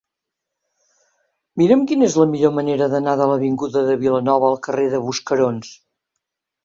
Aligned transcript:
Mira'm 1.61 1.83
quina 1.91 2.07
és 2.07 2.15
la 2.21 2.25
millor 2.33 2.55
manera 2.61 2.87
d'anar 2.95 3.15
de 3.21 3.27
l'avinguda 3.33 3.87
de 3.91 3.99
Vilanova 4.05 4.49
al 4.51 4.59
carrer 4.69 4.89
de 4.95 5.03
Buscarons. 5.09 5.71